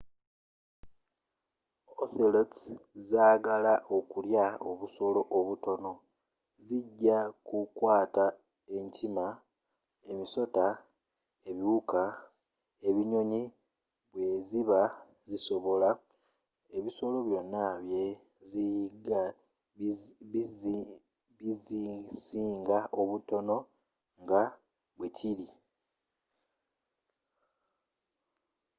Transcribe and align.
ocelots 2.03 2.59
zaagala 3.09 3.73
okulya 3.97 4.45
obusolo 4.69 5.21
obutono 5.37 5.93
zijja 6.67 7.19
kukwata 7.47 8.25
enkima 8.77 9.25
emisota 10.09 10.65
ebiwuka 11.49 12.03
ebinyonyi 12.87 13.43
bwe 14.11 14.27
ziba 14.47 14.81
zisobola 15.27 15.89
ebisolo 16.77 17.17
byonna 17.27 17.63
bye 17.85 18.05
ziyigga 18.49 19.21
bizisinga 21.37 22.79
obutono 23.01 23.57
nga 24.21 24.43
bwe 24.95 25.07
kiri 25.17 25.47